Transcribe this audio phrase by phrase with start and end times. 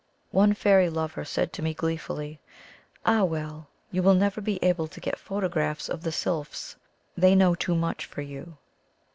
[0.31, 2.39] One fairy lover said to me gleefully,
[3.05, 3.67] *Ah, well!
[3.91, 6.75] you will never be able to get photographs of the sylphs—
[7.19, 8.57] ^they know too much for you!'